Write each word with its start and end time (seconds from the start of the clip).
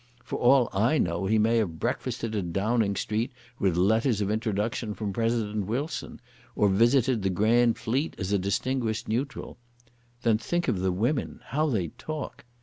For 0.23 0.39
all 0.39 0.67
I 0.73 0.97
know 0.97 1.27
he 1.27 1.37
may 1.37 1.57
have 1.57 1.77
breakfasted 1.79 2.33
at 2.35 2.51
Downing 2.51 2.95
Street 2.95 3.31
with 3.59 3.77
letters 3.77 4.19
of 4.19 4.31
introduction 4.31 4.95
from 4.95 5.13
President 5.13 5.67
Wilson, 5.67 6.19
or 6.55 6.69
visited 6.69 7.21
the 7.21 7.29
Grand 7.29 7.77
Fleet 7.77 8.15
as 8.17 8.31
a 8.31 8.39
distinguished 8.39 9.07
neutral. 9.07 9.59
Then 10.23 10.39
think 10.39 10.67
of 10.67 10.79
the 10.79 10.91
women; 10.91 11.41
how 11.43 11.67
they 11.69 11.89
talk. 11.99 12.45